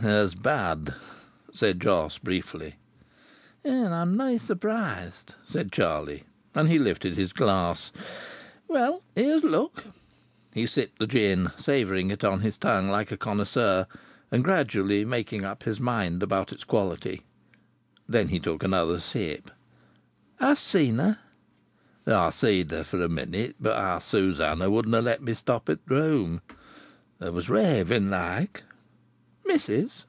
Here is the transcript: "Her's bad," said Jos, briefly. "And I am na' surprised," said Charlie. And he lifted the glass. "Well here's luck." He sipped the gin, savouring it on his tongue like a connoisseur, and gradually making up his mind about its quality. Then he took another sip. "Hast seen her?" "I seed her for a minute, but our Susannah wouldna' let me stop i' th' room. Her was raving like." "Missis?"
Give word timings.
"Her's 0.00 0.34
bad," 0.34 0.94
said 1.54 1.80
Jos, 1.80 2.18
briefly. 2.18 2.74
"And 3.64 3.94
I 3.94 4.02
am 4.02 4.18
na' 4.18 4.36
surprised," 4.36 5.34
said 5.48 5.72
Charlie. 5.72 6.24
And 6.54 6.68
he 6.68 6.78
lifted 6.78 7.14
the 7.16 7.26
glass. 7.28 7.90
"Well 8.68 9.02
here's 9.16 9.42
luck." 9.44 9.82
He 10.52 10.66
sipped 10.66 10.98
the 10.98 11.06
gin, 11.06 11.52
savouring 11.56 12.10
it 12.10 12.22
on 12.22 12.40
his 12.42 12.58
tongue 12.58 12.90
like 12.90 13.12
a 13.12 13.16
connoisseur, 13.16 13.86
and 14.30 14.44
gradually 14.44 15.06
making 15.06 15.42
up 15.46 15.62
his 15.62 15.80
mind 15.80 16.22
about 16.22 16.52
its 16.52 16.64
quality. 16.64 17.22
Then 18.06 18.28
he 18.28 18.38
took 18.40 18.62
another 18.62 19.00
sip. 19.00 19.50
"Hast 20.38 20.66
seen 20.66 20.98
her?" 20.98 21.18
"I 22.06 22.28
seed 22.28 22.72
her 22.72 22.84
for 22.84 23.00
a 23.00 23.08
minute, 23.08 23.56
but 23.58 23.78
our 23.78 24.02
Susannah 24.02 24.68
wouldna' 24.70 25.00
let 25.00 25.22
me 25.22 25.32
stop 25.32 25.70
i' 25.70 25.76
th' 25.76 25.80
room. 25.88 26.42
Her 27.20 27.32
was 27.32 27.48
raving 27.48 28.10
like." 28.10 28.64
"Missis?" 29.46 30.04